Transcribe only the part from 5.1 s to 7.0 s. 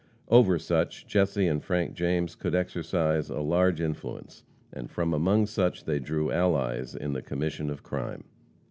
among such they drew allies